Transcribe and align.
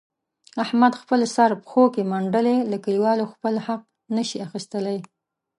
احمد 0.63 0.93
خپل 1.01 1.19
سر 1.35 1.49
پښو 1.63 1.83
کې 1.93 2.01
منډلی، 2.11 2.57
له 2.71 2.77
کلیوالو 2.83 3.31
خپل 3.33 3.53
حق 3.67 3.81
هم 3.85 3.89
نشي 4.15 4.37
اخستلای. 4.47 4.99